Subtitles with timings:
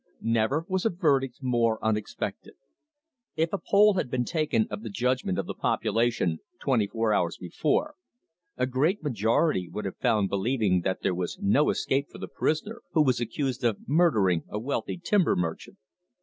[0.19, 2.55] Never was a verdict more unexpected.
[3.35, 7.37] If a poll had been taken of the judgment of the population twenty four hours
[7.37, 7.93] before,
[8.57, 12.27] a great majority would have been found believing that there was no escape for the
[12.27, 15.77] prisoner, who was accused of murdering a wealthy timber merchant.